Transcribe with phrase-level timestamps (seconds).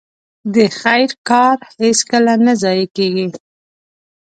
[0.53, 3.27] د خير کار هيڅکله نه ضايع کېږي.